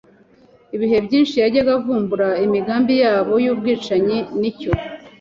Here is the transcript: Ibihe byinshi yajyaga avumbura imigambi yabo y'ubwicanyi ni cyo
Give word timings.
Ibihe 0.75 0.97
byinshi 1.05 1.35
yajyaga 1.43 1.71
avumbura 1.79 2.27
imigambi 2.45 2.93
yabo 3.03 3.33
y'ubwicanyi 3.45 4.17
ni 4.39 4.51
cyo 4.59 4.71